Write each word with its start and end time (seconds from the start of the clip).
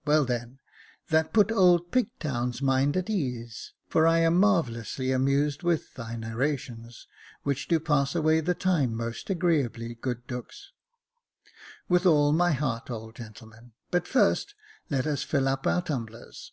"Well, 0.06 0.24
then— 0.24 0.58
that 1.10 1.34
put 1.34 1.52
old 1.52 1.92
Pigtown's 1.92 2.62
mind 2.62 2.96
at 2.96 3.10
ease— 3.10 3.74
for 3.90 4.06
I 4.06 4.20
am 4.20 4.38
marvellously 4.40 5.12
amused 5.12 5.62
with 5.62 5.92
thy 5.92 6.16
narrations, 6.16 7.06
which 7.42 7.68
do 7.68 7.78
pass 7.78 8.14
away 8.14 8.40
the 8.40 8.54
time 8.54 8.94
most 8.96 9.28
agreeably, 9.28 9.94
good 9.96 10.26
Dux."" 10.26 10.72
With 11.90 12.06
all 12.06 12.32
my 12.32 12.52
heart, 12.52 12.88
old 12.90 13.16
gentleman; 13.16 13.72
but 13.90 14.08
first 14.08 14.54
let 14.88 15.06
us 15.06 15.24
fill 15.24 15.46
up 15.46 15.66
our 15.66 15.82
tumblers. 15.82 16.52